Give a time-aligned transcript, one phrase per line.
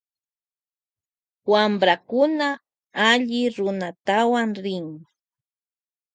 [1.51, 2.47] Wamprakuna
[3.09, 4.87] alli runatawan rin.